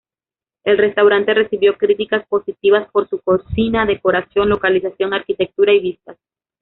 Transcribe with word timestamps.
El 0.63 0.79
restaurante 0.79 1.31
recibió 1.31 1.77
críticas 1.77 2.25
positivas 2.25 2.89
por 2.89 3.07
su 3.07 3.19
cocina, 3.19 3.85
decoración, 3.85 4.49
localización, 4.49 5.13
arquitectura 5.13 5.73
y 5.73 5.79
vistas. 5.79 6.17